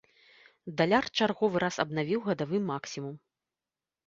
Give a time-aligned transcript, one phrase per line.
[0.79, 3.15] Даляр чарговы раз абнавіў гадавы максімум.